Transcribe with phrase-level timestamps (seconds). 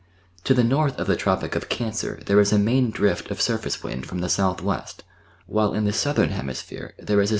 [0.45, 3.83] To the north of the Tropic of Cancer there is a main drift of surface
[3.83, 4.83] wind from the S.\Y.,
[5.45, 7.29] while in the Southern Hemisphere there is a